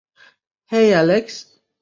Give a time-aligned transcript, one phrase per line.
[0.71, 1.35] হেই, Alex!